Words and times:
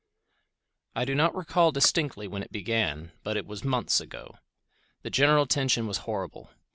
I 0.95 1.05
do 1.05 1.13
not 1.13 1.35
recall 1.35 1.71
distinctly 1.71 2.27
when 2.27 2.41
it 2.41 2.51
began, 2.51 3.11
but 3.21 3.37
it 3.37 3.45
was 3.45 3.63
months 3.63 4.01
ago. 4.01 4.33
The 5.03 5.11
general 5.11 5.45
tension 5.45 5.85
was 5.85 5.97
horrible. 6.09 6.49